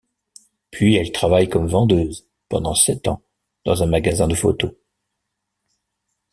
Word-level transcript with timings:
Puis 0.71 0.95
elle 0.95 1.11
travaille 1.11 1.47
comme 1.47 1.67
vendeuse, 1.67 2.27
pendant 2.49 2.73
sept 2.73 3.07
ans, 3.07 3.21
dans 3.65 3.83
un 3.83 3.85
magasin 3.85 4.27
de 4.27 4.33
photo. 4.33 4.75